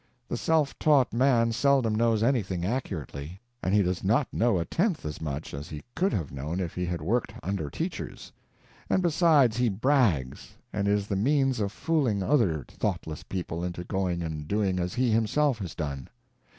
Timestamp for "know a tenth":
4.33-5.05